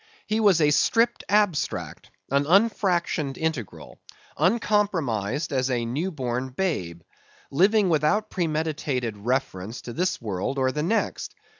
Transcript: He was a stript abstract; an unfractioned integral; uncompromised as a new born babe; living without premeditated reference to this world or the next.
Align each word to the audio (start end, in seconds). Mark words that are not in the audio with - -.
He 0.25 0.39
was 0.39 0.59
a 0.61 0.71
stript 0.71 1.23
abstract; 1.29 2.09
an 2.31 2.47
unfractioned 2.47 3.37
integral; 3.37 3.99
uncompromised 4.35 5.53
as 5.53 5.69
a 5.69 5.85
new 5.85 6.09
born 6.09 6.49
babe; 6.49 7.03
living 7.51 7.87
without 7.87 8.31
premeditated 8.31 9.15
reference 9.15 9.81
to 9.83 9.93
this 9.93 10.19
world 10.19 10.57
or 10.57 10.71
the 10.71 10.81
next. 10.81 11.35